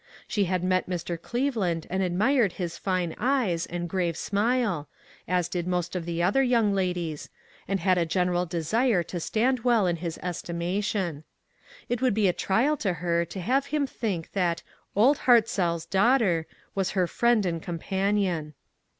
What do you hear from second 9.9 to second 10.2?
his